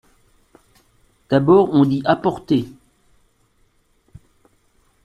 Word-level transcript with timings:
D’abord 1.29 1.69
on 1.75 1.85
dit 1.85 2.01
apporter… 2.05 2.67